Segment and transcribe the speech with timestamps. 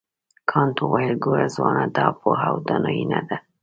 [0.49, 3.37] کانت وویل ګوره ځوانه دا پوهه او دانایي نه ده.